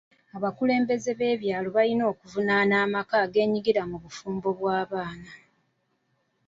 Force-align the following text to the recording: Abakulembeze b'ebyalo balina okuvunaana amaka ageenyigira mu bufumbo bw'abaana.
Abakulembeze 0.37 1.09
b'ebyalo 1.19 1.67
balina 1.77 2.03
okuvunaana 2.11 2.73
amaka 2.85 3.13
ageenyigira 3.25 3.81
mu 3.89 3.97
bufumbo 4.03 4.47
bw'abaana. 4.57 5.31